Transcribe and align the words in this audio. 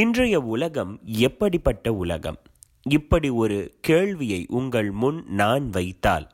இன்றைய 0.00 0.40
உலகம் 0.40 1.00
எப்படிப்பட்ட 1.04 1.92
உலகம்? 1.92 2.38
இப்படி 2.82 3.28
ஒரு 3.28 3.74
கேள்வியை 3.80 4.46
உங்கள் 4.48 4.90
முன் 4.90 5.24
நான் 5.26 5.70
வைத்தால் 5.70 6.26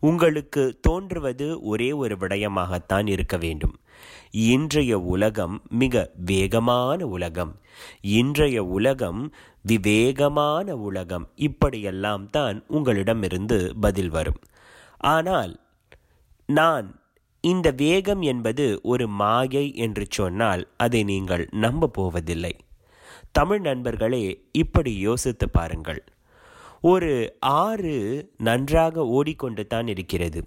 உங்களுக்கு 0.00 0.62
தோன்றுவது 0.80 1.62
ஒரே 1.62 1.92
ஒரு 1.92 2.16
விடயமாகத்தான் 2.16 3.08
இருக்க 3.08 3.36
வேண்டும். 3.36 3.74
இன்றைய 4.30 5.00
உலகம் 5.00 5.62
மிக 5.68 6.10
வேகமான 6.24 7.06
உலகம். 7.06 7.52
இன்றைய 8.00 8.64
உலகம் 8.64 9.34
விவேகமான 9.62 10.76
உலகம். 10.76 11.28
இப்படியெல்லாம் 11.34 12.30
தான் 12.30 12.64
உங்களிடமிருந்து 12.68 13.72
பதில் 13.80 14.08
வரும். 14.08 14.40
ஆனால் 14.98 15.60
நான் 16.46 17.00
இந்த 17.40 17.70
வேகம் 17.70 18.22
என்பது 18.22 18.80
ஒரு 18.82 19.08
மாயை 19.08 19.74
என்று 19.74 20.06
சொன்னால் 20.10 20.68
அதை 20.76 21.02
நீங்கள் 21.02 21.48
நம்ப 21.50 21.88
போவதில்லை. 21.88 22.56
தமிழ் 23.34 23.60
நண்பர்களே 23.60 24.24
இப்படி 24.52 24.92
யோசித்து 24.98 25.46
பாருங்கள். 25.48 26.02
ஒரு 26.80 27.36
ஆறு 27.40 27.94
நன்றாக 28.38 29.06
ஓடிக்கொண்டு 29.06 29.66
தான் 29.66 29.86
இருக்கிறது. 29.86 30.40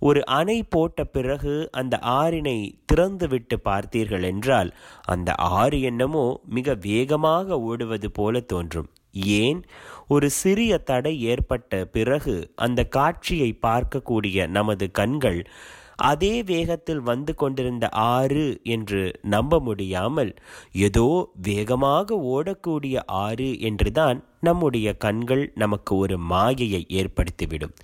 ஒரு 0.00 0.20
அணை 0.26 0.62
போட்ட 0.62 1.04
பிறகு 1.04 1.68
அந்த 1.72 1.98
ஆறினை 2.02 2.56
திறந்துவிட்டு 2.86 3.56
பார்த்தீர்கள் 3.64 4.24
என்றால் 4.24 4.70
அந்த 5.04 5.34
ஆறு 5.34 5.80
என்னமோ 5.80 6.40
மிக 6.48 6.76
வேகமாக 6.80 7.60
ஓடுவது 7.60 8.10
போல 8.10 8.40
தோன்றும். 8.40 8.90
ஏன்? 9.12 9.60
ஒரு 10.08 10.30
சிறிய 10.30 10.78
தடை 10.78 11.22
ஏற்பட்ட 11.22 11.84
பிறகு 11.84 12.52
அந்த 12.56 12.84
காட்சியை 12.84 13.58
பார்க்கக்கூடிய 13.62 14.48
நமது 14.48 14.90
கண்கள் 14.90 15.40
அதே 15.96 16.42
வேகத்தில் 16.42 17.00
வந்து 17.00 17.34
கொண்டிருந்த 17.34 17.88
ஆறு 17.88 18.60
என்று 18.62 19.18
நம்ப 19.22 19.60
முடியாமல் 19.60 20.34
ஏதோ 20.72 21.30
வேகமாக 21.42 22.14
ஓடக்கூடிய 22.14 22.98
ஆறு 23.06 23.60
என்றுதான் 23.60 24.24
நம்முடைய 24.40 24.94
கண்கள் 24.94 25.52
நமக்கு 25.54 25.96
ஒரு 25.96 26.18
மாயையை 26.18 26.86
ஏற்படுத்திவிடும். 26.88 27.74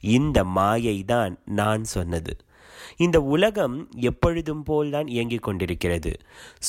இந்த 0.00 0.44
மாயை 0.44 1.04
தான் 1.04 1.38
நான் 1.44 1.84
சொன்னது. 1.84 2.36
இந்த 2.98 3.18
உலகம் 3.34 3.76
எப்பொழுதும் 4.00 4.62
போல்தான் 4.62 5.08
இயங்கிக் 5.08 5.42
கொண்டிருக்கிறது. 5.42 6.12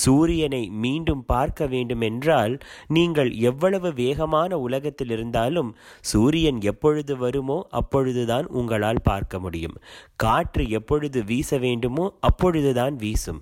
சூரியனை 0.01 0.61
மீண்டும் 0.83 1.23
பார்க்க 1.25 1.67
வேண்டுமென்றால் 1.67 2.55
நீங்கள் 2.87 3.31
எவ்வளவு 3.49 3.89
வேகமான 3.93 4.59
உலகத்தில் 4.59 5.09
இருந்தாலும் 5.09 5.69
சூரியன் 6.01 6.59
எப்பொழுது 6.61 7.15
வருமோ 7.17 7.57
அப்பொழுதுதான் 7.71 8.47
உங்களால் 8.51 9.01
பார்க்க 9.01 9.39
முடியும். 9.39 9.75
காற்று 10.15 10.63
எப்பொழுது 10.69 11.19
வீச 11.23 11.57
வேண்டுமோ 11.57 12.05
அப்பொழுதுதான் 12.19 12.95
வீசும். 12.95 13.41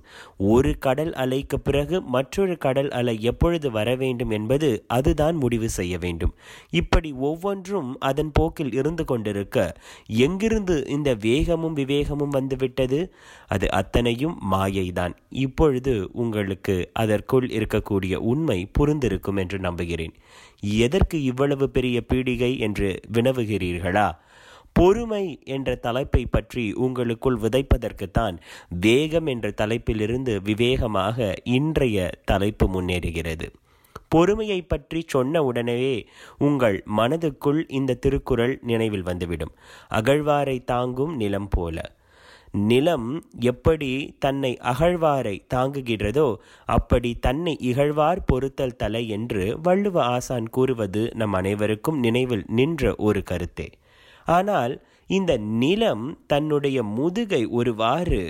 ஒரு 0.53 0.71
கடல் 0.79 1.13
அலைக்கு 1.13 1.59
பிறகு 1.63 1.95
மற்றொரு 2.15 2.55
கடல் 2.57 2.91
அலை 2.91 3.15
எப்பொழுது 3.21 3.67
வர 3.71 3.89
வேண்டும் 3.95 4.29
என்பது 4.29 4.69
அதுதான் 4.87 5.35
முடிவு 5.35 5.69
செய்ய 5.69 5.93
வேண்டும். 5.97 6.33
இப்படி 6.71 7.11
ஒவ்வொன்றும் 7.29 7.89
அதன் 7.99 8.31
போக்கில் 8.33 8.73
இருந்து 8.73 9.05
கொண்டிருக்க 9.05 9.55
எங்கிருந்து 10.25 10.75
இந்த 10.87 11.09
வேகமும் 11.27 11.75
விவேகமும் 11.75 12.35
விட்டது. 12.77 13.13
அது 13.47 13.71
அத்தனையும் 13.71 14.35
மாயைதான். 14.51 15.13
இப்பொழுது 15.29 16.09
உங்களுக்கு 16.13 16.89
அதற்குள் 16.93 17.47
இருக்கக்கூடிய 17.47 18.15
உண்மை 18.15 18.59
புரிந்திருக்கும் 18.79 19.37
என்று 19.37 19.59
நம்புகிறேன். 19.59 20.13
எதற்கு 20.61 21.23
இவ்வளவு 21.23 21.69
பெரிய 21.69 21.97
பீடிகை 22.13 22.51
என்று 22.59 22.89
வினவுகிறீர்களா? 23.13 24.07
பொறுமை 24.73 25.39
என்ற 25.45 25.75
தலைப்பை 25.75 26.25
பற்றி 26.25 26.73
உங்களுக்குள் 26.73 27.37
விதைப்பதற்குத்தான் 27.37 28.35
வேகம் 28.81 29.25
என்ற 29.25 29.47
தலைப்பிலிருந்து 29.61 30.33
விவேகமாக 30.43 31.33
இன்றைய 31.43 32.09
தலைப்பு 32.25 32.65
முன்னேறுகிறது. 32.75 33.47
பொறுமையை 34.09 34.61
பற்றி 34.61 34.99
சொன்ன 35.07 35.43
உடனே 35.43 36.05
உங்கள் 36.37 36.83
மனதுக்குள் 36.97 37.61
இந்த 37.67 37.93
திருக்குறள் 37.93 38.59
நினைவில் 38.61 39.03
வந்துவிடும். 39.03 39.55
அகழ்வாரை 39.89 40.57
தாங்கும் 40.63 41.15
நிலம் 41.15 41.49
போல. 41.49 41.95
நிலம் 42.65 43.07
எப்படி 43.39 43.89
தன்னை 44.19 44.51
அகழ்வாரை 44.61 45.35
தாங்குகிறதோ 45.53 46.27
அப்படி 46.65 47.11
தன்னை 47.19 47.53
இகழ்வார் 47.59 48.21
பொறுத்தல் 48.25 48.75
தலை 48.75 49.07
என்று 49.07 49.59
வள்ளுவ 49.63 49.97
ஆசான் 50.15 50.49
கூறுவது 50.49 51.03
நம் 51.13 51.33
அனைவருக்கும் 51.33 51.99
நினைவில் 51.99 52.45
நின்ற 52.47 52.93
ஒரு 52.97 53.23
கருத்தே. 53.23 53.67
ஆனால் 54.27 54.73
இந்த 55.07 55.37
நிலம் 55.37 56.05
தன்னுடைய 56.27 56.77
முதுகை 56.83 57.45
ஒருவாறு 57.45 58.23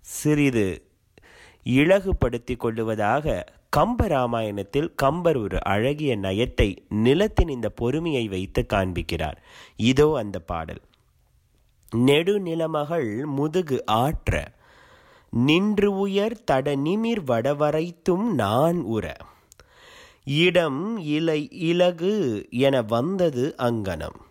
சிறிது 0.00 0.68
இழகுபடுத்தி 1.66 2.56
கொள்ளுவதாக 2.56 3.44
கம்பராமாயணத்தில் 3.76 4.88
கம்பர் 4.94 5.36
ஒரு 5.36 5.58
அழகிய 5.64 6.12
நயத்தை 6.16 6.76
நிலத்தின் 6.88 7.48
இந்த 7.48 7.68
பொறுமையை 7.68 8.28
வைத்து 8.28 8.66
காண்பிக்கிறார். 8.74 9.38
இதோ 9.76 10.06
அந்த 10.16 10.38
பாடல். 10.38 10.82
நெடுநிலமகள் 11.94 13.24
முதுகு 13.24 13.86
ஆற்ற. 13.86 14.52
நின்று 15.30 15.98
உயர் 15.98 16.44
தட 16.50 16.76
நிமிர் 16.76 17.22
வடவரைத்தும் 17.26 18.30
நான் 18.34 18.80
உற. 18.80 19.16
இடம் 20.24 20.98
இலை 20.98 21.48
இலகு 21.50 22.46
என 22.50 22.82
வந்தது 22.82 23.54
அங்கனம். 23.58 24.24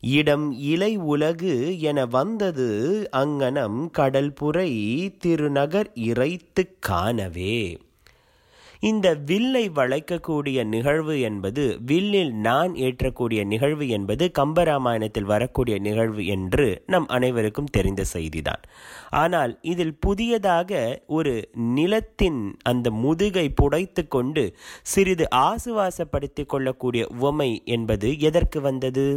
இடம் 0.00 0.52
இலை 0.52 0.96
உலகு 0.96 1.80
என 1.80 2.06
வந்தது 2.06 2.68
அங்கனம் 3.12 3.90
கடல்புரை 3.98 4.70
திருநகர் 5.18 5.90
இறைத்து 5.94 6.76
காணவே. 6.78 7.85
இந்த 8.86 9.08
வில்லை 9.28 9.62
வளைக்கக்கூடிய 9.70 10.58
நிகழ்வு 10.64 11.14
என்பது 11.20 11.62
வில்லில் 11.86 12.32
நான் 12.46 12.72
ஏற்றக்கூடிய 12.86 13.40
நிகழ்வு 13.44 13.86
என்பது 13.88 14.24
கம்பராமாயணத்தில் 14.38 15.30
வரக்கூடிய 15.32 15.76
நிகழ்வு 15.78 16.22
என்று 16.26 16.66
நம் 16.86 17.06
அனைவருக்கும் 17.06 17.72
தெரிந்த 17.72 18.04
செய்திதான். 18.12 18.62
ஆனால் 19.22 19.54
இதில் 19.62 19.94
புதியதாக 19.98 21.02
ஒரு 21.18 21.34
நிலத்தின் 21.74 22.40
அந்த 22.62 22.90
முதுகை 22.90 23.46
புடைத்து 23.62 24.04
கொண்டு 24.08 24.44
சிறிது 24.82 25.26
ஆசுவாசப்படுத்திக் 25.30 26.48
கொள்ளக்கூடிய 26.48 27.04
உவமை 27.16 27.50
என்பது 27.64 28.10
எதற்கு 28.20 28.60
வந்தது? 28.60 29.08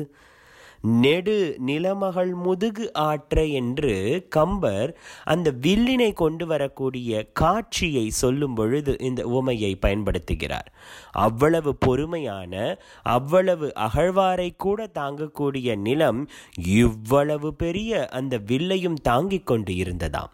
நெடு 0.82 1.58
நிலமகள் 1.66 2.34
முதுகு 2.34 2.94
ஆற்ற 2.94 3.46
என்று 3.46 4.26
கம்பர் 4.30 4.98
அந்த 5.24 5.54
வில்லினை 5.62 6.14
கொண்டு 6.14 6.48
வரக்கூடிய 6.48 7.32
காட்சியை 7.32 8.10
சொல்லும் 8.10 8.54
பொழுது 8.54 8.98
இந்த 9.00 9.26
உவமையை 9.26 9.76
பயன்படுத்துகிறார். 9.82 10.68
அவ்வளவு 11.12 11.76
பொறுமையான 11.76 12.78
அவ்வளவு 13.04 13.74
அகழ்வாரை 13.76 14.50
கூட 14.58 14.90
தாங்கக்கூடிய 14.94 15.76
நிலம் 15.76 16.30
இவ்வளவு 16.66 17.54
பெரிய 17.54 18.08
அந்த 18.08 18.38
வில்லையும் 18.38 18.98
தாங்கிக் 19.02 19.46
கொண்டு 19.46 19.74
இருந்ததாம். 19.74 20.32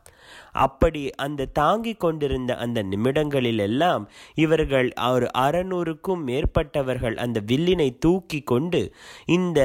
அப்படி 0.56 1.02
அந்த 1.16 1.50
தாங்கிக் 1.54 2.00
கொண்டிருந்த 2.00 2.52
அந்த 2.56 2.80
நிமிடங்களில் 2.84 3.60
எல்லாம் 3.60 4.04
இவர்கள் 4.36 4.90
ஒரு 5.10 5.28
அறநூறுக்கும் 5.38 6.24
மேற்பட்டவர்கள் 6.26 7.16
அந்த 7.16 7.42
வில்லினை 7.52 7.90
தூக்கி 8.00 8.40
கொண்டு 8.42 8.82
இந்த 9.26 9.60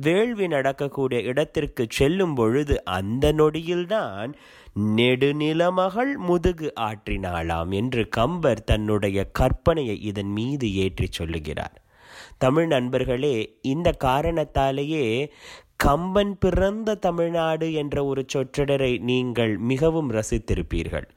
வேள்வி 0.00 0.46
நடக்கக்கூடிய 0.46 1.20
இடத்திற்கு 1.22 1.86
செல்லும் 1.90 2.34
பொழுது 2.34 2.76
அந்த 2.84 3.32
நொடியில்தான் 3.32 4.32
நெடுநிலமகள் 4.96 6.12
முதுகு 6.18 6.68
ஆற்றினாளாம் 6.80 7.72
என்று 7.74 8.02
கம்பர் 8.08 8.64
தன்னுடைய 8.64 9.18
கற்பனையை 9.38 9.96
இதன் 10.00 10.32
மீது 10.32 10.66
ஏற்றி 10.74 11.08
சொல்லுகிறார். 11.10 11.76
தமிழ் 12.38 12.66
நண்பர்களே 12.66 13.36
இந்த 13.62 13.88
காரணத்தாலேயே 14.06 15.04
கம்பன் 15.76 16.38
பிறந்த 16.38 16.94
தமிழ்நாடு 16.94 17.72
என்ற 17.72 18.04
ஒரு 18.04 18.24
சொற்றொடரை 18.34 19.00
நீங்கள் 19.00 19.58
மிகவும் 19.58 20.10
ரசித்திருப்பீர்கள். 20.10 21.08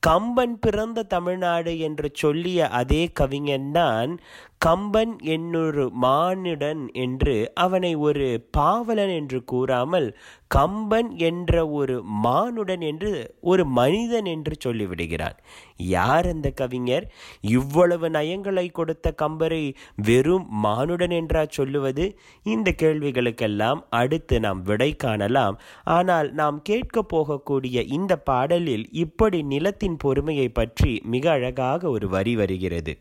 கம்பன் 0.00 0.58
பிறந்த 0.58 1.02
தமிழ்நாடு 1.02 1.78
என்று 1.78 2.10
சொல்லிய 2.12 2.68
அதே 2.68 3.10
கவிஞன்தான் 3.20 4.18
கம்பன் 4.60 5.12
என்னொரு 5.24 5.82
மானுடன் 6.02 6.80
என்று 6.92 7.34
அவனை 7.54 7.90
ஒரு 7.96 8.26
பாவலன் 8.50 9.12
என்று 9.18 9.38
கூறாமல் 9.44 10.08
கம்பன் 10.48 11.10
என்ற 11.18 11.52
ஒரு 11.68 11.96
மானுடன் 12.24 12.80
என்று 12.80 13.10
ஒரு 13.40 13.64
மனிதன் 13.66 14.24
என்று 14.24 14.54
சொல்லிவிடுகிறான் 14.64 15.36
யார் 15.76 16.26
அந்த 16.26 16.48
கவிஞர்? 16.50 17.04
இவ்வளவு 17.50 18.08
நயங்களை 18.08 18.66
கொடுத்த 18.70 19.12
கம்பரை 19.22 19.62
வெறும் 19.96 20.46
மானுடன் 20.64 21.10
என்றா 21.10 21.44
சொல்லுவது? 21.48 22.06
இந்த 22.46 22.74
கேள்விகளுக்கெல்லாம் 22.82 23.82
அடுத்து 23.90 24.40
நாம் 24.40 24.62
விடை 24.62 24.90
காணலாம். 24.96 25.58
ஆனால் 25.84 26.30
நாம் 26.32 26.58
கேட்க 26.62 27.06
போகக்கூடிய 27.14 27.86
இந்த 27.98 28.16
பாடலில் 28.16 28.86
இப்படி 29.04 29.42
நிலத்தின் 29.42 29.96
பொறுமையை 29.96 30.48
பற்றி 30.48 30.92
மிக 31.04 31.30
அழகாக 31.30 31.90
ஒரு 31.90 32.08
வரி 32.08 32.36
வருகிறது. 32.36 32.94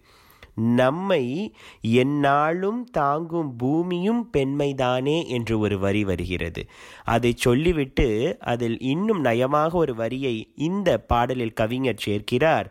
நம்மை 0.58 1.54
எந்நாளும் 1.88 2.84
தாங்கும் 2.92 3.56
பூமியும் 3.56 4.30
பெண்மைதானே 4.38 5.28
என்று 5.28 5.60
ஒரு 5.60 5.80
வரி 5.80 6.04
வருகிறது. 6.04 6.66
அதை 7.04 7.34
சொல்லிவிட்டு 7.36 8.38
அதில் 8.40 8.80
இன்னும் 8.80 9.24
நயமாக 9.24 9.72
ஒரு 9.72 9.96
வரியை 9.96 10.52
இந்த 10.56 10.98
பாடலில் 10.98 11.54
கவிஞர் 11.54 12.04
சேர்க்கிறார். 12.06 12.66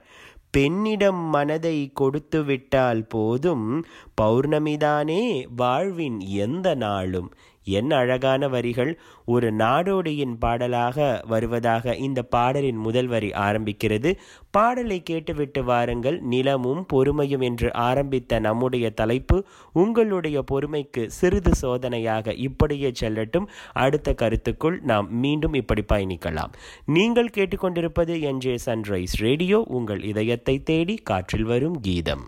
பெண்ணிடம் 0.50 1.23
மனதை 1.29 1.91
கொடுத்து 1.94 2.44
விட்டால் 2.44 3.06
போதும் 3.06 3.85
பௌர்ணமிதானே 4.23 5.44
வாழ்வின் 5.56 6.21
எந்த 6.21 6.75
நாளும். 6.75 7.35
என்ன 7.67 7.97
அழகான 7.97 8.49
வரிகள். 8.49 8.99
ஒரு 9.25 9.53
நாடோடியின் 9.53 10.35
பாடலாக 10.39 11.23
வருவதாக 11.27 11.95
இந்த 11.97 12.23
பாடலின் 12.23 12.77
முதல் 12.77 13.07
வரி 13.07 13.29
ஆரம்பிக்கிறது. 13.29 14.17
பாடலை 14.51 15.03
கேட்டுவிட்டு 15.03 15.65
வாருங்கள். 15.65 16.21
நிலமும் 16.21 16.87
பொறுமையும் 16.93 17.43
என்று 17.43 17.73
ஆரம்பித்த 17.73 18.39
நம்முடைய 18.39 18.91
தலைப்பு 18.91 19.45
உங்களுடைய 19.73 20.45
பொறுமைக்கு 20.53 21.07
சிறிது 21.07 21.51
சோதனையாக 21.63 22.33
இப்படியே 22.37 22.93
செல்லட்டும். 23.01 23.47
அடுத்த 23.73 24.15
கருத்துக்குள் 24.23 24.81
நாம் 24.81 25.19
மீண்டும் 25.19 25.55
இப்படி 25.55 25.85
பயணிக்கலாம். 25.93 26.53
நீங்கள் 26.87 27.31
கேட்டுக்கொண்டிருப்பது 27.37 28.15
என்ஜே 28.23 28.59
சன்ரைஸ் 28.67 29.17
ரேடியோ. 29.19 29.65
உங்கள் 29.69 30.03
இதயத்தை 30.03 30.63
தேடி 30.63 30.95
காற்றில் 30.95 31.45
வரும் 31.45 31.81
கீதம். 31.81 32.25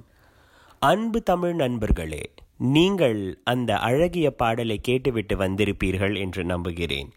அன்பு 0.78 1.22
தமிழ் 1.22 1.54
நண்பர்களே 1.54 2.30
நீங்கள் 2.58 3.38
அந்த 3.44 3.78
அழகிய 3.78 4.30
பாடலை 4.30 4.78
கேட்டுவிட்டு 4.78 5.36
வந்திருப்பீர்கள் 5.36 6.18
என்று 6.18 6.44
நம்புகிறேன். 6.44 7.10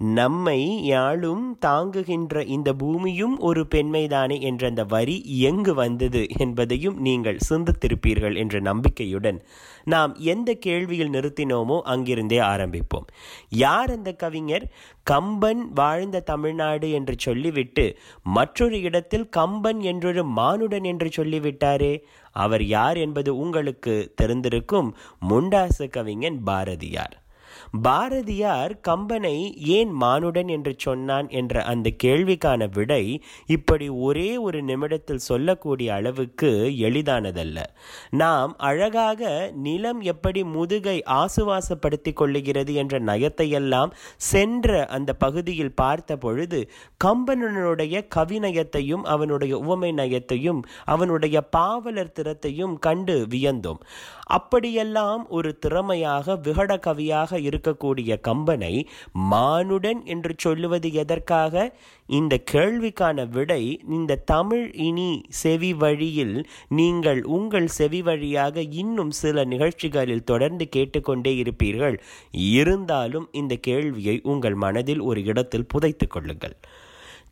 நம்மை 0.00 0.84
யாழும் 0.84 1.58
தாங்குகின்ற 1.66 2.44
இந்த 2.44 2.72
பூமியும் 2.72 3.38
ஒரு 3.38 3.66
பெண்மைதானே 3.70 4.40
என்ற 4.40 4.68
அந்த 4.68 4.84
வரி 4.84 5.22
எங்கு 5.38 5.74
வந்தது 5.74 6.26
என்பதையும் 6.38 7.00
நீங்கள் 7.00 7.38
சிந்தித்திருப்பீர்கள் 7.48 8.36
என்ற 8.36 8.60
நம்பிக்கையுடன் 8.60 9.42
நாம் 9.84 10.14
எந்த 10.14 10.58
கேள்வியில் 10.66 11.12
நிறுத்தினோமோ 11.12 11.80
அங்கிருந்தே 11.82 12.38
ஆரம்பிப்போம். 12.38 13.06
யார் 13.48 13.90
அந்த 13.90 14.12
கவிஞர்? 14.12 14.70
கம்பன் 15.02 15.72
வாழ்ந்த 15.72 16.20
தமிழ்நாடு 16.20 16.90
என்று 16.90 17.14
சொல்லிவிட்டு 17.18 17.98
மற்றொரு 18.22 18.80
இடத்தில் 18.80 19.28
கம்பன் 19.28 19.80
என்றொரு 19.80 20.24
மானுடன் 20.24 20.82
என்று 20.82 21.10
சொல்லிவிட்டாரே. 21.16 22.02
அவர் 22.30 22.64
யார் 22.64 22.96
என்பது 22.96 23.36
உங்களுக்கு 23.36 24.14
தெரிந்திருக்கும் 24.22 24.92
முண்டாசு 25.28 25.88
கவிஞன் 25.90 26.42
பாரதியார். 26.42 27.22
பாரதியார் 27.72 28.80
கம்பனை 28.88 29.54
ஏன் 29.56 29.92
மானுடன் 30.00 30.48
என்று 30.48 30.74
சொன்னான் 30.78 31.28
என்ற 31.28 31.62
அந்த 31.62 31.90
கேள்விக்கான 32.02 32.68
விடை 32.72 33.22
இப்படி 33.46 33.88
ஒரே 33.88 34.36
ஒரு 34.36 34.62
நிமிடத்தில் 34.62 35.18
சொல்லக்கூடிய 35.18 35.94
அளவுக்கு 35.94 36.72
எளிதானதல்ல. 36.78 37.62
நாம் 38.10 38.54
அழகாக 38.58 39.50
நிலம் 39.54 40.00
எப்படி 40.00 40.44
முதுகை 40.44 41.02
ஆசுவாசப்படுத்திக் 41.02 42.22
கொள்ளுகிறது 42.22 42.72
என்ற 42.72 43.00
நயத்தையெல்லாம் 43.00 43.90
சென்ற 44.16 44.86
அந்த 44.86 45.12
பகுதியில் 45.12 45.74
பார்த்த 45.74 46.16
பொழுது 46.16 46.70
கம்பனுடைய 47.04 48.06
கவிநயத்தையும் 48.14 49.02
அவனுடைய 49.02 49.58
உவமை 49.58 49.92
நயத்தையும் 49.92 50.62
அவனுடைய 50.84 51.40
பாவலர் 51.40 52.12
திறத்தையும் 52.20 52.78
கண்டு 52.78 53.26
வியந்தோம். 53.30 53.78
அப்படியெல்லாம் 54.26 55.28
ஒரு 55.28 55.58
திறமையாக 55.58 56.36
விகட 56.36 56.76
கவியாக 56.76 57.40
இருக்கக்கூடிய 57.60 58.16
கம்பனை 58.28 58.84
மானுடன் 59.30 60.04
என்று 60.04 60.34
சொல்லுவது 60.36 60.92
எதற்காக? 60.92 61.76
இந்த 62.06 62.38
கேள்விக்கான 62.52 63.28
விடை 63.28 63.80
இந்த 63.88 64.16
தமிழ் 64.16 64.72
இனி 64.72 65.22
செவி 65.28 65.74
வழியில் 65.74 66.46
நீங்கள் 66.68 67.22
உங்கள் 67.22 67.66
செவி 67.66 68.02
வழியாக 68.02 68.60
இன்னும் 68.60 69.10
சில 69.10 69.44
நிகழ்ச்சிகளில் 69.44 70.24
தொடர்ந்து 70.24 70.68
கேட்டுக்கொண்டே 70.68 71.42
இருப்பீர்கள். 71.42 71.98
இருந்தாலும் 72.32 73.28
இந்த 73.32 73.56
கேள்வியை 73.56 74.20
உங்கள் 74.22 74.54
மனதில் 74.54 75.00
ஒரு 75.00 75.24
இடத்தில் 75.24 75.66
புதைத்துக் 75.66 76.10
கொள்ளுங்கள். 76.10 76.56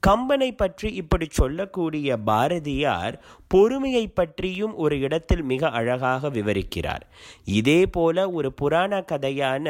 கம்பனை 0.07 0.51
பற்றி 0.57 0.89
இப்படி 0.93 1.27
சொல்லக்கூடிய 1.31 2.17
பாரதியார் 2.17 3.15
பொறுமையை 3.49 4.09
பற்றியும் 4.09 4.75
ஒரு 4.75 5.01
இடத்தில் 5.01 5.43
மிக 5.43 5.71
அழகாக 5.71 6.29
விவரிக்கிறார். 6.29 7.05
இதே 7.45 7.87
போல 7.87 8.31
ஒரு 8.31 8.53
புராண 8.53 9.05
கதையான 9.13 9.67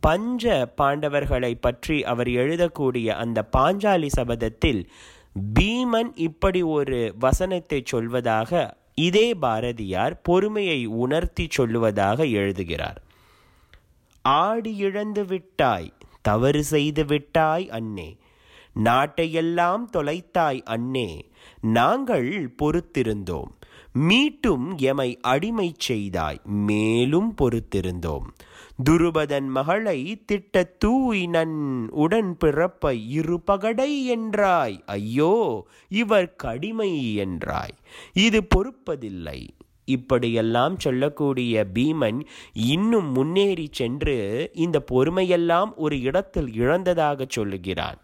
பஞ்ச 0.00 0.72
பாண்டவர்களை 0.76 1.52
பற்றி 1.60 2.04
அவர் 2.04 2.28
எழுதக்கூடிய 2.28 3.06
அந்த 3.06 3.48
பாஞ்சாலி 3.56 4.08
சபதத்தில் 4.16 4.82
பீமன் 5.60 6.10
இப்படி 6.14 6.62
ஒரு 6.62 7.14
வசனத்தை 7.18 7.82
சொல்வதாக 7.92 8.70
இதே 8.94 9.34
பாரதியார் 9.34 10.20
பொறுமையை 10.22 10.86
உணர்த்தி 10.86 11.48
சொல்லுவதாக 11.56 12.18
எழுதுகிறார். 12.32 13.02
ஆடி 14.22 14.76
இழந்து 14.76 15.24
விட்டாய் 15.24 15.92
தவறு 16.22 16.62
செய்து 16.64 17.04
விட்டாய் 17.04 17.70
அன்னே 17.70 18.08
நாட்டையெல்லாம் 18.84 19.84
தொலைத்தாய் 19.92 20.62
அன்னே 20.64 21.10
நாங்கள் 21.60 22.54
பொறுத்திருந்தோம். 22.62 23.52
மீட்டும் 23.92 24.66
எமை 24.78 25.18
அடிமை 25.20 25.74
செய்தாய் 25.78 26.40
மேலும் 26.44 27.34
பொறுத்திருந்தோம். 27.42 28.26
துருபதன் 28.90 29.48
மகளை 29.48 30.22
திட்ட 30.24 30.62
தூய் 30.62 31.26
நன் 31.26 31.88
உடன் 31.90 32.36
பிறப்ப 32.44 32.92
இருபகடை 33.12 33.92
என்றாய். 34.16 34.76
ஐயோ 34.86 35.66
இவர் 35.88 36.36
கடிமை 36.36 36.92
என்றாய். 37.18 37.74
இது 38.12 38.46
பொறுப்பதில்லை. 38.54 39.40
இப்படியெல்லாம் 39.84 40.78
சொல்லக்கூடிய 40.78 41.66
பீமன் 41.74 42.20
இன்னும் 42.52 43.12
முன்னேறி 43.12 43.68
சென்று 43.70 44.50
இந்த 44.54 44.84
பொறுமையெல்லாம் 44.90 45.70
ஒரு 45.76 46.00
இடத்தில் 46.00 46.50
இழந்ததாக 46.52 47.26
சொல்லுகிறான். 47.28 48.00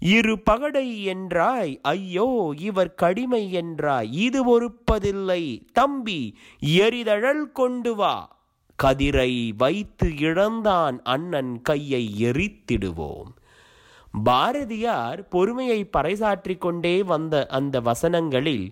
இரு 0.00 0.38
பகடை 0.38 1.04
என்றாய் 1.04 1.80
ஐயோ 1.82 2.54
இவர் 2.58 2.94
கடிமை 2.94 3.56
என்றாய் 3.56 4.12
இது 4.12 4.40
பொறுப்பதில்லை 4.44 5.60
தம்பி 5.72 6.36
எரிதழல் 6.60 7.52
கொண்டு 7.52 7.94
வா. 7.94 8.36
கதிரை 8.78 9.50
வைத்து 9.56 10.18
இழந்தான் 10.18 11.00
அண்ணன் 11.02 11.62
கையை 11.62 12.14
எரித்திடுவோம். 12.20 13.30
பாரதியார் 14.24 15.28
பொறுமையை 15.28 15.90
பறைசாற்றிக் 15.96 16.58
கொண்டே 16.58 17.02
வந்த 17.02 17.46
அந்த 17.46 17.80
வசனங்களில் 17.80 18.66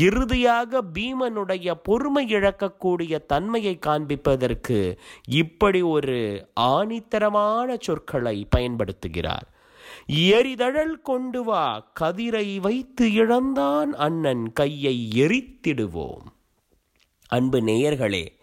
இறுதியாக 0.00 0.82
பீமனுடைய 0.94 1.74
பொறுமை 1.82 2.34
இழக்கக்கூடிய 2.34 3.26
தன்மையை 3.26 3.78
காண்பிப்பதற்கு 3.86 4.96
இப்படி 5.28 5.82
ஒரு 5.82 6.48
ஆணித்தரமான 6.60 7.76
சொற்களை 7.80 8.46
பயன்படுத்துகிறார். 8.56 9.48
எரிதழல் 10.06 11.00
கொண்டு 11.02 11.44
வா 11.44 11.92
கதிரை 12.00 12.60
வைத்து 12.60 13.12
இழந்தான் 13.12 13.94
அண்ணன் 13.94 14.52
கையை 14.52 15.08
எரித்திடுவோம். 15.14 16.22
அன்பு 17.26 17.60
நேயர்களே 17.60 18.40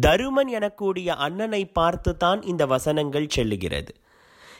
தருமன் 0.00 0.48
எனக்கூடிய 0.48 1.06
அண்ணனை 1.06 1.70
பார்த்துதான் 1.78 2.46
இந்த 2.46 2.66
வசனங்கள் 2.66 3.28
செல்லுகிறது. 3.36 3.88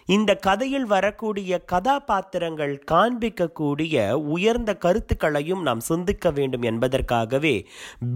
இந்த 0.07 0.37
கதையில் 0.37 0.85
வரக்கூடிய 0.85 1.59
கதாபாத்திரங்கள் 1.59 2.85
காண்பிக்கக்கூடிய 2.91 4.13
உயர்ந்த 4.13 4.77
கருத்துக்களையும் 4.77 5.63
நாம் 5.63 5.81
சிந்திக்க 5.81 6.31
வேண்டும் 6.31 6.63
என்பதற்காகவே 6.63 7.67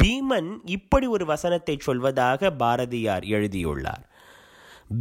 பீமன் 0.04 0.56
இப்படி 0.64 1.06
ஒரு 1.06 1.26
வசனத்தை 1.26 1.78
சொல்வதாக 1.86 2.50
பாரதியார் 2.56 3.24
எழுதியுள்ளார். 3.24 4.07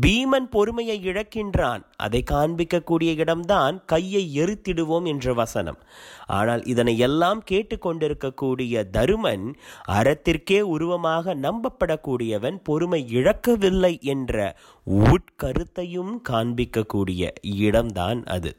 பீமன் 0.01 0.48
பொறுமையை 0.50 1.08
இழக்கின்றான். 1.08 1.84
அதை 1.98 2.24
காண்பிக்கக்கூடிய 2.32 3.15
இடம்தான் 3.15 3.82
கையை 3.86 4.32
எரித்திடுவோம் 4.36 5.06
என்ற 5.06 5.34
வசனம். 5.34 5.77
ஆனால் 6.27 6.63
இதனை 6.63 6.98
எல்லாம் 6.98 7.44
கேட்டுக்கொண்டிருக்கக்கூடிய 7.51 8.84
தருமன் 8.91 9.56
அறத்திற்கே 9.88 10.62
உருவமாக 10.62 11.36
நம்பப்படக்கூடியவன் 11.36 12.58
பொறுமை 12.63 13.10
இழக்கவில்லை 13.10 14.00
என்ற 14.01 14.58
உட்கருத்தையும் 14.88 16.15
காண்பிக்கக்கூடிய 16.29 17.32
இடம்தான் 17.41 18.24
அது. 18.24 18.56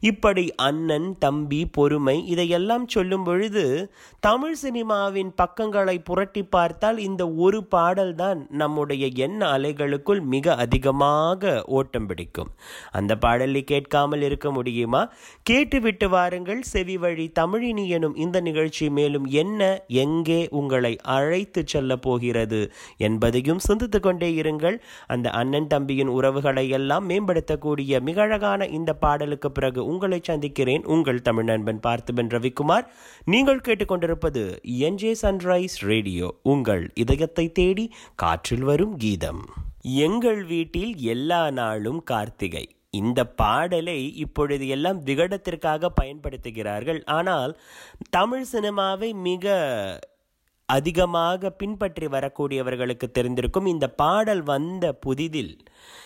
இப்படி 0.00 0.54
அண்ணன் 0.54 1.08
தம்பி 1.18 1.60
பொறுமை 1.66 2.16
இதையெல்லாம் 2.26 2.86
சொல்லும் 2.88 3.24
பொழுது 3.24 3.64
தமிழ் 4.20 4.56
சினிமாவின் 4.62 5.30
பக்கங்களை 5.34 5.96
புரட்டி 5.98 6.42
பார்த்தால் 6.44 6.98
இந்த 6.98 7.22
ஒரு 7.36 7.58
பாடல்தான் 7.64 8.40
நம்முடைய 8.50 9.04
எண்ண 9.26 9.40
அலைகளுக்குள் 9.58 10.22
மிக 10.26 10.54
அதிகமாக 10.54 11.62
ஓட்டம் 11.78 12.06
பிடிக்கும். 12.06 12.50
அந்த 12.90 13.12
பாடலை 13.16 13.62
கேட்காமல் 13.64 14.22
இருக்க 14.22 14.50
முடியுமா? 14.50 15.02
கேட்டுவிட்டு 15.42 16.08
வாருங்கள். 16.08 16.62
செவி 16.62 16.96
வழி 16.96 17.26
தமிழினி 17.40 17.84
எனும் 17.88 18.16
இந்த 18.16 18.40
நிகழ்ச்சி 18.40 18.86
மேலும் 18.90 19.26
என்ன 19.34 19.60
எங்கே 19.86 20.40
உங்களை 20.50 20.92
அழைத்து 21.16 21.62
செல்ல 21.66 21.96
போகிறது 21.96 22.60
என்பதையும் 22.96 23.58
சிந்தித்து 23.58 24.00
கொண்டே 24.00 24.30
இருங்கள். 24.42 24.76
அந்த 25.06 25.30
அண்ணன் 25.30 25.66
தம்பியின் 25.66 26.08
உறவுகளை 26.08 26.68
எல்லாம் 26.68 27.08
மேம்படுத்தக்கூடிய 27.08 28.00
மிக 28.00 28.22
அழகான 28.22 28.66
இந்த 28.68 28.90
பாடலுக்கு 28.94 29.48
பிறகு 29.50 29.75
உங்களை 29.84 30.20
சந்திக்கிறேன். 30.22 30.84
உங்கள் 30.84 31.22
தமிழ் 31.22 31.44
நண்பன் 31.44 31.80
பார்த்திபன் 31.82 32.32
ரவிக்குமார். 32.36 32.86
நீங்கள் 33.24 33.60
கேட்டுக்கொண்டிருப்பது 33.60 34.58
என்ஜே 34.64 35.14
சன்ரைஸ் 35.22 35.76
ரேடியோ. 35.80 36.34
உங்கள் 36.42 36.90
இதயத்தை 36.94 37.52
தேடி 37.52 37.92
காற்றில் 38.14 38.62
வரும் 38.62 38.96
கீதம். 38.96 39.44
எங்கள் 39.82 40.44
வீட்டில் 40.44 40.96
எல்லா 40.96 41.50
நாளும் 41.50 42.02
கார்த்திகை. 42.02 42.68
இந்த 42.90 43.26
பாடலை 43.26 44.16
இப்பொழுது 44.16 44.68
எல்லாம் 44.68 45.04
விகடத்திற்காக 45.04 45.86
பயன்படுத்துகிறார்கள். 46.02 47.02
ஆனால் 47.04 47.58
தமிழ் 48.10 48.46
சினிமாவை 48.52 49.12
மிக 49.12 49.58
அதிகமாக 50.68 51.50
பின்பற்றி 51.50 52.06
வரக்கூடியவர்களுக்கு 52.14 53.06
தெரிந்திருக்கும் 53.18 53.68
இந்த 53.72 53.86
பாடல் 54.02 54.42
வந்த 54.42 54.86
புதிதில். 55.06 55.52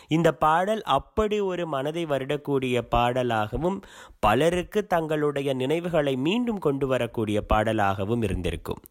இந்த 0.09 0.29
பாடல் 0.45 0.83
அப்படி 0.99 1.37
ஒரு 1.51 1.65
மனதை 1.67 2.05
வருடக்கூடிய 2.07 2.83
பாடலாகவும் 2.95 3.79
பலருக்கு 4.27 4.81
தங்களுடைய 4.87 5.51
நினைவுகளை 5.55 6.15
மீண்டும் 6.27 6.59
கொண்டு 6.59 6.87
வரக்கூடிய 6.87 7.41
பாடலாகவும் 7.53 8.23
இருந்திருக்கும். 8.23 8.83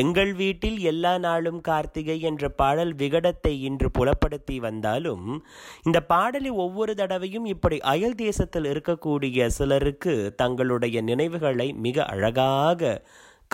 எங்கள் 0.00 0.32
வீட்டில் 0.32 0.76
எல்லா 0.90 1.12
நாளும் 1.18 1.60
கார்த்திகை 1.60 2.16
என்ற 2.28 2.48
பாடல் 2.60 2.92
விகடத்தை 2.94 3.54
இன்று 3.68 3.88
புலப்படுத்தி 3.90 4.56
வந்தாலும் 4.60 5.24
இந்த 5.82 5.98
பாடலை 6.12 6.50
ஒவ்வொரு 6.64 6.92
தடவையும் 6.94 7.46
இப்படி 7.54 7.78
அயல் 7.92 8.14
தேசத்தில் 8.14 8.68
இருக்கக்கூடிய 8.72 9.48
சிலருக்கு 9.58 10.14
தங்களுடைய 10.36 11.00
நினைவுகளை 11.02 11.68
மிக 11.86 12.04
அழகாக 12.04 13.02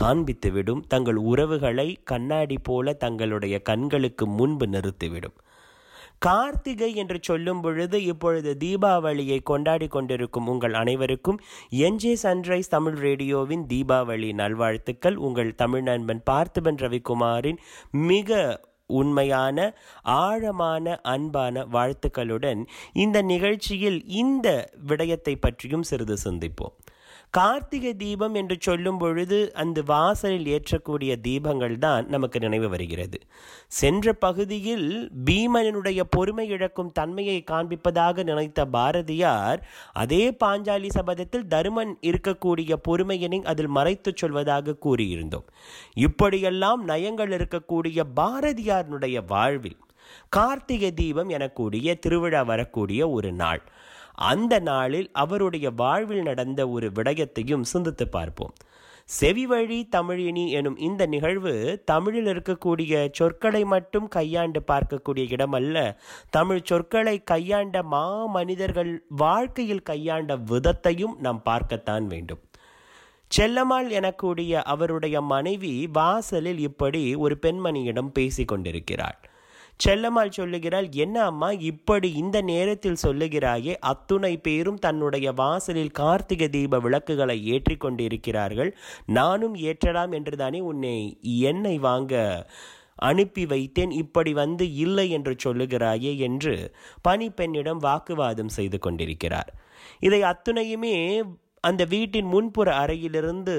காண்பித்துவிடும். 0.02 0.82
தங்கள் 0.88 1.14
உறவுகளை 1.14 1.98
கண்ணாடி 2.04 2.58
போல 2.58 2.92
தங்களுடைய 2.92 3.58
கண்களுக்கு 3.62 4.26
முன்பு 4.26 4.66
நிறுத்திவிடும். 4.66 5.36
கார்த்திகை 6.18 6.94
என்று 6.94 7.18
சொல்லும் 7.22 7.60
பொழுது 7.60 8.04
இப்பொழுது 8.04 8.56
தீபாவளியை 8.60 9.42
கொண்டாடி 9.42 9.86
கொண்டிருக்கும் 9.86 10.46
உங்கள் 10.46 10.74
அனைவருக்கும் 10.74 11.40
என்ஜே 11.70 12.14
சன்ரைஸ் 12.22 12.70
தமிழ் 12.70 12.94
ரேடியோவின் 12.94 13.64
தீபாவளி 13.68 14.32
நல்வாழ்த்துக்கள். 14.32 15.14
உங்கள் 15.16 15.54
தமிழ் 15.54 15.82
நண்பன் 15.82 16.22
பார்த்திபன் 16.30 16.80
ரவிக்குமாரின் 16.84 17.56
மிக 17.90 18.60
உண்மையான 18.86 19.76
ஆழமான 20.02 21.00
அன்பான 21.02 21.64
வாழ்த்துக்களுடன் 21.72 22.66
இந்த 22.92 23.22
நிகழ்ச்சியில் 23.22 24.06
இந்த 24.06 24.70
விடயத்தை 24.86 25.36
பற்றியும் 25.36 25.82
சிறிது 25.82 26.16
சிந்திப்போம். 26.24 26.76
கார்த்திகை 27.30 27.94
தீபம் 27.94 28.34
என்று 28.34 28.56
சொல்லும் 28.60 28.98
பொழுது 28.98 29.54
அந்த 29.54 29.82
வாசலில் 29.86 30.46
ஏற்றக்கூடிய 30.46 31.12
தீபங்கள் 31.22 31.78
தான் 31.78 32.08
நமக்கு 32.08 32.38
நினைவு 32.38 32.68
வருகிறது. 32.68 33.18
சென்ற 33.68 34.12
பகுதியில் 34.12 35.10
பீமனுடைய 35.24 36.00
பொறுமை 36.10 36.48
இழக்கும் 36.48 36.92
தன்மையை 36.92 37.44
காண்பிப்பதாக 37.50 38.22
நினைத்த 38.22 38.64
பாரதியார் 38.64 39.60
அதே 39.92 40.30
பாஞ்சாலி 40.44 40.88
சபதத்தில் 40.88 41.46
தருமன் 41.48 41.96
இருக்கக்கூடிய 42.00 42.72
பொறுமையினை 42.88 43.42
அதில் 43.44 43.74
மறைத்துச் 43.74 44.24
சொல்வதாக 44.24 44.76
கூறியிருந்தோம். 44.86 45.46
இப்படியெல்லாம் 45.94 46.84
நயங்கள் 46.84 47.30
இருக்கக்கூடிய 47.30 48.02
பாரதியாருடைய 48.16 49.18
வாழ்வில் 49.26 49.78
கார்த்திகை 50.28 50.92
தீபம் 50.92 51.28
எனக்கூடிய 51.28 51.98
திருவிழா 51.98 52.42
வரக்கூடிய 52.42 53.10
ஒரு 53.10 53.32
நாள். 53.32 53.62
அந்த 54.18 54.58
நாளில் 54.58 55.10
அவருடைய 55.12 55.70
வாழ்வில் 55.70 56.22
நடந்த 56.22 56.68
ஒரு 56.68 56.90
விடயத்தையும் 56.94 57.60
சிந்தித்து 57.60 58.08
பார்ப்போம். 58.08 58.54
செவிவழி 59.20 59.88
தமிழினி 59.96 60.48
எனும் 60.48 60.76
இந்த 60.76 61.06
நிகழ்வு 61.06 61.82
தமிழில் 61.84 62.24
இருக்கக்கூடிய 62.24 63.08
சொற்களை 63.12 63.64
மட்டும் 63.64 64.08
கையாண்டு 64.08 64.62
பார்க்கக்கூடிய 64.66 65.24
இடமல்ல 65.36 65.96
தமிழ் 66.30 66.62
சொற்களை 66.62 67.22
கையாண்ட 67.22 67.82
மா 67.82 68.26
மனிதர்கள் 68.26 69.04
வாழ்க்கையில் 69.08 69.82
கையாண்ட 69.82 70.36
விதத்தையும் 70.36 71.16
நாம் 71.18 71.42
பார்க்கத்தான் 71.42 72.06
வேண்டும். 72.06 72.42
செல்லம்மாள் 73.36 73.88
எனக்கூடிய 74.00 74.52
அவருடைய 74.62 75.20
மனைவி 75.20 75.86
வாசலில் 75.92 76.58
இப்படி 76.58 77.14
ஒரு 77.14 77.38
பெண்மணியிடம் 77.42 78.12
பேசி 78.12 78.44
கொண்டிருக்கிறாள். 78.44 79.27
செல்லம்மாள் 79.80 80.36
சொல்லுகிறாள் 80.38 80.86
என்ன 81.04 81.16
அம்மா 81.24 81.48
இப்படி 81.70 82.08
இந்த 82.12 82.38
நேரத்தில் 82.42 83.02
சொல்லுகிறாயே 83.02 83.74
அத்துணை 83.80 84.32
பேரும் 84.38 84.78
தன்னுடைய 84.78 85.32
வாசலில் 85.32 85.90
கார்த்திகை 85.90 86.48
தீப 86.48 86.80
விளக்குகளை 86.80 87.36
ஏற்றி 87.46 87.76
கொண்டிருக்கிறார்கள். 87.76 88.70
நானும் 89.18 89.54
ஏற்றலாம் 89.68 90.14
என்றுதானே 90.18 90.60
உன்னை 90.60 90.96
என்னை 91.50 91.74
வாங்க 91.78 92.14
அனுப்பி 93.08 93.44
வைத்தேன் 93.46 93.92
இப்படி 94.02 94.32
வந்து 94.32 94.64
இல்லை 94.74 95.06
என்று 95.10 95.34
சொல்லுகிறாயே 95.44 96.12
என்று 96.18 96.54
பணிப்பெண்ணிடம் 97.08 97.84
வாக்குவாதம் 97.84 98.54
செய்து 98.56 98.78
கொண்டிருக்கிறார். 98.78 99.52
இதை 100.00 100.20
அத்துணையுமே 100.22 100.96
அந்த 101.60 101.82
வீட்டின் 101.84 102.28
முன்புற 102.32 102.68
அறையிலிருந்து 102.74 103.54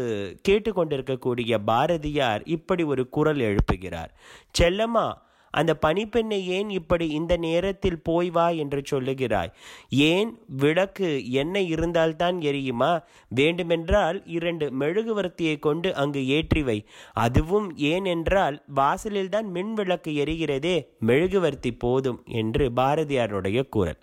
கேட்டுக்கொண்டிருக்கக்கூடிய 0.47 1.55
பாரதியார் 1.63 2.43
இப்படி 2.55 2.83
ஒரு 2.83 3.03
குரல் 3.09 3.41
எழுப்புகிறார். 3.49 4.11
செல்லம்மா 4.59 5.07
அந்த 5.51 5.77
பணிப்பெண்ணை 5.85 6.43
ஏன் 6.47 6.69
இப்படி 6.69 7.09
இந்த 7.09 7.37
நேரத்தில் 7.37 8.01
போய் 8.01 8.29
வா 8.29 8.49
என்று 8.49 8.83
சொல்லுகிறாய்? 8.91 9.51
ஏன் 9.89 10.37
விளக்கு 10.47 11.31
என்ன 11.31 11.61
இருந்தால்தான் 11.61 12.39
எரியுமா? 12.41 12.91
வேண்டுமென்றால் 13.27 14.23
இரண்டு 14.25 14.71
மெழுகுவர்த்தியை 14.79 15.59
கொண்டு 15.59 15.95
அங்கு 15.95 16.27
ஏற்றி 16.27 16.63
வை. 16.63 16.85
அதுவும் 17.13 17.77
ஏன் 17.77 18.05
என்றால் 18.05 18.63
வாசலில்தான் 18.75 19.49
மின் 19.51 19.73
விளக்கு 19.73 20.11
எரிகிறதே 20.11 20.77
மெழுகுவர்த்தி 20.99 21.71
போதும் 21.77 22.23
என்று 22.33 22.71
பாரதியாருடைய 22.75 23.69
குரல் 23.69 23.99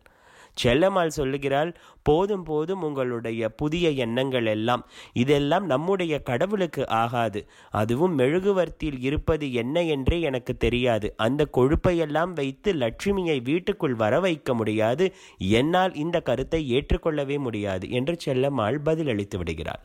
செல்லம்மாள் 0.63 1.17
சொல்லுகிறாள் 1.19 1.71
போதும் 2.03 2.45
போதும் 2.45 2.83
உங்களுடைய 2.83 3.49
புதிய 3.61 3.87
எண்ணங்கள் 4.05 4.47
எல்லாம். 4.47 4.83
இதெல்லாம் 5.13 5.65
நம்முடைய 5.67 6.15
கடவுளுக்கு 6.23 6.83
ஆகாது. 6.89 7.41
அதுவும் 7.71 8.15
மெழுகுவர்த்தியில் 8.19 9.01
இருப்பது 9.01 9.47
என்ன 9.53 9.83
என்றே 9.83 10.19
எனக்கு 10.21 10.57
தெரியாது. 10.57 11.15
அந்த 11.17 11.49
கொழுப்பையெல்லாம் 11.53 12.33
வைத்து 12.33 12.73
லட்சுமியை 12.75 13.39
வீட்டுக்குள் 13.43 13.95
வர 13.95 14.21
வைக்க 14.21 14.55
முடியாது. 14.55 15.07
என்னால் 15.61 15.95
இந்த 15.95 16.21
கருத்தை 16.21 16.61
ஏற்றுக்கொள்ளவே 16.71 17.39
முடியாது 17.39 17.91
என்று 17.91 18.17
செல்லம்மாள் 18.27 18.79
பதிலளித்து 18.85 19.39
விடுகிறார் 19.39 19.83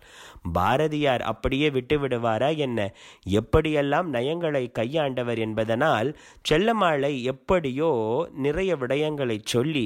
பாரதியார் 0.53 1.23
அப்படியே 1.23 1.69
விட்டு 1.69 1.97
விடுவாரா 1.99 2.57
என்ன? 2.57 2.79
எப்படியெல்லாம் 3.39 4.07
நயங்களை 4.13 4.63
கையாண்டவர் 4.79 5.37
என்பதனால் 5.37 6.09
செல்லம்மாளை 6.45 7.13
எப்படியோ 7.23 7.91
நிறைய 8.37 8.71
விடயங்களை 8.75 9.37
சொல்லி 9.43 9.85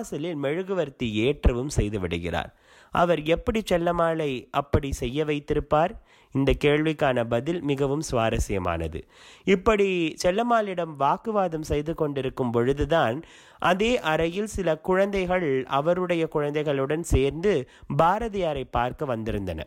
வாசலில் 0.00 0.38
மெழுகுவர்த்தி 0.42 1.06
ஏற்றவும் 1.26 1.72
செய்து 1.78 2.00
விடுகிறார். 2.00 2.50
அவர் 2.90 3.20
எப்படி 3.22 3.60
செல்லமாலை 3.70 4.30
அப்படி 4.50 4.88
செய்ய 4.92 5.24
வைத்திருப்பார்? 5.24 5.92
இந்த 6.34 6.50
கேள்விக்கான 6.64 7.24
பதில் 7.28 7.60
மிகவும் 7.62 8.02
சுவாரஸ்யமானது. 8.10 9.00
இப்படி 9.44 9.88
செல்லம்மாளிடம் 10.22 10.94
வாக்குவாதம் 10.96 11.66
செய்து 11.70 11.94
கொண்டிருக்கும் 11.94 12.50
பொழுதுதான் 12.50 13.18
அதே 13.58 13.92
அறையில் 14.12 14.50
சில 14.56 14.76
குழந்தைகள் 14.88 15.48
அவருடைய 15.78 16.26
குழந்தைகளுடன் 16.26 17.04
சேர்ந்து 17.12 17.54
பாரதியாரை 17.98 18.64
பார்க்க 18.70 19.16
வந்திருந்தன. 19.16 19.60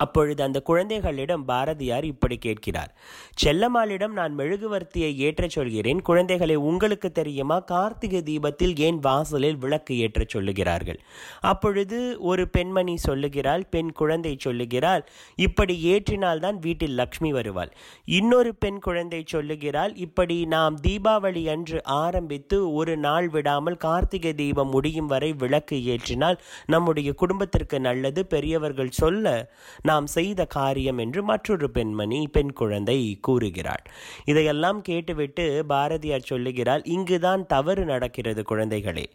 அப்பொழுது 0.00 0.40
அந்த 0.42 0.58
குழந்தைகளிடம் 0.60 1.44
பாரதியார் 1.44 2.04
இப்படி 2.04 2.36
கேட்கிறார் 2.38 2.92
செல்லம்மாளிடம் 3.42 4.14
நான் 4.18 4.32
மெழுகுவர்த்தியை 4.38 5.10
ஏற்றச் 5.26 5.54
சொல்கிறேன். 5.56 6.00
குழந்தைகளை 6.02 6.56
உங்களுக்கு 6.70 7.08
தெரியுமா? 7.12 7.58
கார்த்திகை 7.72 8.20
தீபத்தில் 8.22 8.74
ஏன் 8.78 8.98
வாசலில் 8.98 9.56
விளக்கு 9.56 9.94
ஏற்றச் 10.04 10.32
சொல்லுகிறார்கள்? 10.34 10.98
அப்பொழுது 11.40 11.98
ஒரு 12.20 12.44
பெண்மணி 12.48 12.94
சொல்லுகிறாள் 12.96 13.64
பெண் 13.70 13.92
குழந்தை 13.92 14.32
சொல்லுகிறாள் 14.38 15.04
இப்படி 15.38 15.76
ஏற்றினால்தான் 15.92 16.58
வீட்டில் 16.58 16.94
லக்ஷ்மி 16.94 17.32
வருவாள். 17.32 17.72
இன்னொரு 18.18 18.52
பெண் 18.54 18.78
குழந்தை 18.78 19.22
சொல்லுகிறாள் 19.26 19.94
இப்படி 20.06 20.38
நாம் 20.46 20.76
தீபாவளி 20.82 21.44
அன்று 21.50 21.80
ஆரம்பித்து 22.02 22.58
ஒரு 22.72 22.96
நாள் 22.96 23.28
விடாமல் 23.28 23.80
கார்த்திகை 23.86 24.34
தீபம் 24.34 24.68
முடியும் 24.68 25.06
வரை 25.06 25.32
விளக்கு 25.32 25.78
ஏற்றினால் 25.92 26.38
நம்முடைய 26.66 27.10
குடும்பத்திற்கு 27.14 27.80
நல்லது. 27.80 28.20
பெரியவர்கள் 28.26 28.96
சொல்ல 29.00 29.26
நாம் 29.90 30.08
செய்த 30.16 30.40
காரியம் 30.56 31.00
என்று 31.04 31.20
மற்றொரு 31.30 31.68
பெண்மணி 31.70 32.20
பெண் 32.28 32.52
குழந்தை 32.60 32.98
கூறுகிறாள். 33.20 33.84
இதையெல்லாம் 34.30 34.80
கேட்டுவிட்டு 34.88 35.46
பாரதியார் 35.66 36.28
சொல்லுகிறாள் 36.30 36.82
இங்குதான் 36.94 37.42
தவறு 37.46 37.84
நடக்கிறது 37.84 38.42
குழந்தைகளே. 38.50 39.06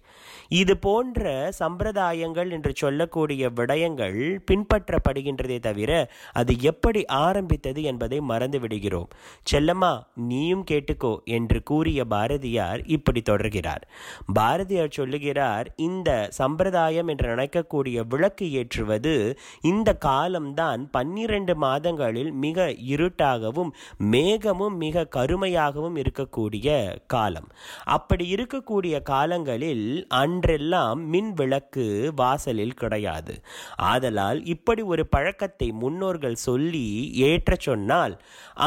இது 0.54 0.74
போன்ற 0.78 1.22
சம்பிரதாயங்கள் 1.60 2.50
என்று 2.56 2.72
சொல்லக்கூடிய 2.76 3.50
விடயங்கள் 3.60 4.18
பின்பற்றப்படுகின்றதே 4.50 5.58
தவிர 5.60 5.92
அது 6.40 6.54
எப்படி 6.72 7.02
ஆரம்பித்தது 7.22 7.82
என்பதை 7.92 8.20
மறந்து 8.32 8.60
விடுகிறோம் 8.64 9.10
செல்லம்மா 9.52 9.94
நீயும் 10.30 10.66
கேட்டுக்கோ 10.72 11.14
என்று 11.38 11.60
கூறிய 11.64 12.00
பாரதியார் 12.14 12.82
இப்படி 12.96 13.22
தொடர்கிறார். 13.30 13.84
பாரதியார் 14.34 14.96
சொல்லுகிறார் 15.00 15.68
இந்த 15.88 16.10
சம்பிரதாயம் 16.40 17.10
என்று 17.14 17.28
நினைக்கக்கூடிய 17.34 17.98
விளக்கு 18.14 18.46
ஏற்றுவது 18.62 19.16
இந்த 19.64 19.90
காலம்தான் 20.08 20.65
தான் 20.66 20.84
பன்னிரண்டு 20.96 21.54
மாதங்களில் 21.64 22.32
மிக 22.44 22.60
இருட்டாகவும் 22.94 23.72
மேகமும் 24.14 24.76
மிக 24.84 25.08
கருமையாகவும் 25.16 25.98
இருக்கக்கூடிய 26.02 26.68
காலம். 27.08 27.50
அப்படி 27.96 28.26
இருக்கக்கூடிய 28.36 28.96
காலங்களில் 29.12 29.88
அன்றெல்லாம் 30.22 31.02
மின் 31.14 31.32
விளக்கு 31.34 31.86
வாசலில் 32.16 32.80
கிடையாது. 32.82 33.34
ஆதலால் 33.92 34.40
இப்படி 34.54 34.82
ஒரு 34.94 35.04
பழக்கத்தை 35.08 35.70
முன்னோர்கள் 35.82 36.38
சொல்லி 36.46 36.86
ஏற்ற 37.30 37.52
சொன்னால் 37.60 38.16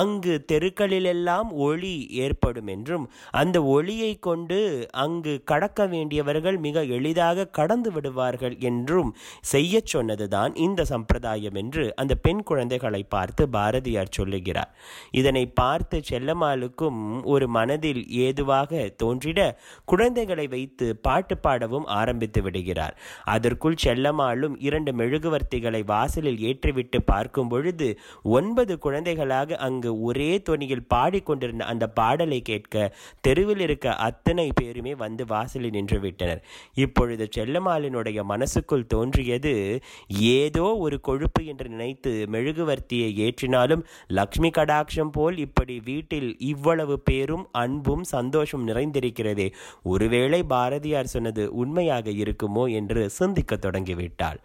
அங்கு 0.00 0.34
தெருக்களிலெல்லாம் 0.52 1.48
ஒளி 1.66 1.94
ஏற்படும் 2.24 2.70
என்றும் 2.74 3.04
அந்த 3.40 3.56
ஒளியை 3.76 4.12
கொண்டு 4.28 4.58
அங்கு 5.04 5.34
கடக்க 5.50 5.86
வேண்டியவர்கள் 5.86 6.58
மிக 6.66 6.84
எளிதாக 6.98 7.48
கடந்து 7.58 7.92
விடுவார்கள் 7.92 8.56
என்றும் 8.70 9.10
செய்ய 9.52 9.80
சொன்னதுதான் 9.94 10.52
இந்த 10.66 10.84
சம்பிரதாயம் 10.92 11.58
என்று 11.62 11.86
அந்த 11.94 12.14
பெண் 12.14 12.42
குழந்தைகளை 12.42 13.02
பார்த்து 13.02 13.48
பாரதியார் 13.48 14.14
சொல்லுகிறார் 14.16 14.70
இதனை 15.10 15.46
பார்த்து 15.46 16.02
செல்லம்மாளுக்கும் 16.10 17.22
ஒரு 17.24 17.48
மனதில் 17.48 18.08
ஏதுவாக 18.08 18.90
தோன்றிட 19.02 19.56
குழந்தைகளை 19.84 20.48
வைத்து 20.48 20.96
பாட்டு 20.96 21.38
பாடவும் 21.38 21.86
ஆரம்பித்து 21.86 22.42
விடுகிறார். 22.42 22.96
அதற்குள் 23.24 23.76
செல்லம்மாளும் 23.84 24.56
இரண்டு 24.58 24.92
மெழுகுவர்த்திகளை 24.92 25.84
வாசலில் 25.84 26.38
ஏற்றிவிட்டு 26.38 27.00
பார்க்கும் 27.04 27.48
பொழுது 27.48 27.98
ஒன்பது 28.22 28.78
குழந்தைகளாக 28.78 29.56
அங்கு 29.56 30.00
ஒரே 30.00 30.42
தொனியில் 30.50 30.86
பாடிக்கொண்டிருந்த 30.94 31.64
அந்த 31.64 31.86
பாடலை 31.88 32.42
கேட்க 32.42 32.92
தெருவில் 33.20 33.60
இருக்க 33.60 33.96
அத்தனை 33.96 34.50
பேருமே 34.54 34.94
வந்து 34.94 35.26
வாசலில் 35.26 35.70
நின்றுவிட்டனர் 35.70 36.40
இப்பொழுது 36.74 37.28
செல்லம்மாளினுடைய 37.36 38.22
மனசுக்குள் 38.22 38.86
தோன்றியது 38.86 39.82
ஏதோ 40.20 40.76
ஒரு 40.76 41.00
கொழுப்பு 41.00 41.46
என்று 41.46 41.67
நினைத்து 41.68 42.12
மெழுகுவர்த்தியை 42.32 43.10
ஏற்றினாலும் 43.26 43.82
லக்ஷ்மி 44.08 44.50
கடாட்சம் 44.50 45.12
போல் 45.12 45.38
இப்படி 45.38 45.76
வீட்டில் 45.84 46.30
இவ்வளவு 46.38 46.96
பேரும் 47.00 47.44
அன்பும் 47.52 48.04
சந்தோஷம் 48.04 48.66
நிறைந்திருக்கிறதே. 48.68 49.48
ஒருவேளை 49.82 50.42
பாரதியார் 50.42 51.12
சொன்னது 51.14 51.44
உண்மையாக 51.54 52.10
இருக்குமோ 52.22 52.66
என்று 52.72 53.04
சிந்திக்க 53.10 53.56
தொடங்கிவிட்டாள். 53.56 54.40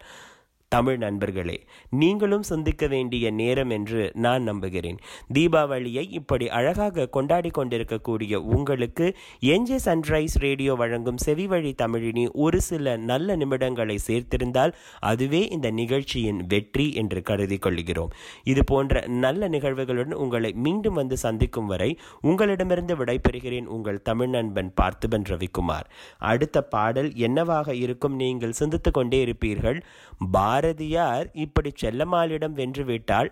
தமிழ் 0.74 0.96
நண்பர்களே 0.96 1.56
நீங்களும் 2.00 2.44
சிந்திக்க 2.50 2.84
வேண்டிய 2.86 3.24
நேரம் 3.40 3.72
என்று 3.76 4.02
நான் 4.24 4.42
நம்புகிறேன். 4.42 4.98
தீபாவளியை 5.34 6.04
இப்படி 6.18 6.46
அழகாக 6.58 7.06
கொண்டாடி 7.16 7.50
கொண்டிருக்கக்கூடிய 7.50 8.40
உங்களுக்கு 8.56 9.06
என்ஜே 9.52 9.78
சன்ரைஸ் 9.84 10.34
ரேடியோ 10.44 10.72
வழங்கும் 10.74 11.20
செவிவழி 11.26 11.72
தமிழினி 11.82 12.24
ஒரு 12.44 12.60
சில 12.60 12.96
நல்ல 13.10 13.36
நிமிடங்களை 13.36 13.96
சேர்த்திருந்தால் 14.08 14.72
அதுவே 15.10 15.42
இந்த 15.56 15.70
நிகழ்ச்சியின் 15.80 16.40
வெற்றி 16.46 16.86
என்று 17.02 17.22
கருதி 17.22 17.58
கொள்கிறோம். 17.58 18.14
இது 18.52 18.64
போன்ற 18.64 19.04
நல்ல 19.24 19.48
நிகழ்வுகளுடன் 19.48 20.18
உங்களை 20.24 20.52
மீண்டும் 20.66 20.98
வந்து 21.00 21.18
சந்திக்கும் 21.24 21.66
வரை 21.66 21.90
உங்களிடமிருந்து 22.30 22.96
விடைபெறுகிறேன் 23.02 23.70
உங்கள் 23.76 24.02
தமிழ் 24.02 24.32
நண்பன் 24.36 24.72
பார்த்திபன் 24.80 25.28
ரவிக்குமார். 25.32 25.88
அடுத்த 26.32 26.66
பாடல் 26.74 27.12
என்னவாக 27.28 27.76
இருக்கும் 27.84 28.18
நீங்கள் 28.24 28.58
சிந்தித்துக் 28.62 28.98
கொண்டே 28.98 29.20
இருப்பீர்கள். 29.26 29.80
பாரதியார் 30.64 31.26
இப்படி 31.44 31.70
செல்லம்மாளிடம் 31.80 32.54
வென்றுவிட்டாள். 32.60 33.30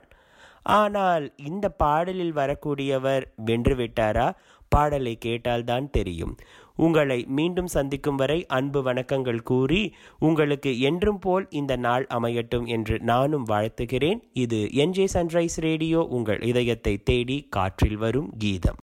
ஆனால் 0.78 1.24
இந்த 1.50 1.66
பாடலில் 1.82 2.34
வரக்கூடியவர் 2.38 3.24
வென்றுவிட்டாரா? 3.48 4.26
பாடலை 4.72 5.14
கேட்டால்தான் 5.24 5.86
தெரியும். 5.96 6.34
உங்களை 6.84 7.18
மீண்டும் 7.38 7.70
சந்திக்கும் 7.76 8.18
வரை 8.20 8.38
அன்பு 8.58 8.80
வணக்கங்கள் 8.88 9.40
கூறி 9.50 9.80
உங்களுக்கு 10.28 10.72
என்றும் 10.90 11.20
போல் 11.24 11.46
இந்த 11.60 11.76
நாள் 11.86 12.06
அமையட்டும் 12.18 12.66
என்று 12.76 12.96
நானும் 13.12 13.46
வாழ்த்துகிறேன். 13.52 14.22
இது 14.44 14.60
என்ஜே 14.84 15.06
சன்ரைஸ் 15.16 15.58
ரேடியோ. 15.68 16.02
உங்கள் 16.18 16.42
இதயத்தை 16.52 16.96
தேடி 17.10 17.38
காற்றில் 17.58 18.00
வரும் 18.04 18.30
கீதம். 18.44 18.80